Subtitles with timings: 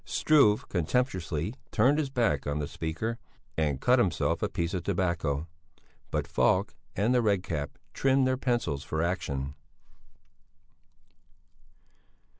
[0.03, 3.19] Struve contemptuously turned his back on the speaker
[3.55, 5.45] and cut himself a piece of tobacco.
[6.09, 9.53] But Falk and the Red Cap trimmed their pencils for action.